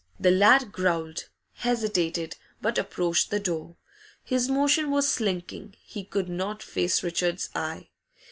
[0.19, 3.75] The lad growled, hesitated, but approached the door.
[4.23, 7.89] His motion was slinking; he could not face Richard's eye.